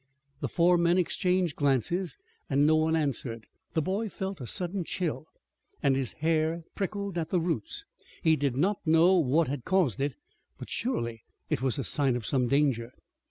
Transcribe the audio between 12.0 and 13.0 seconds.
of some danger.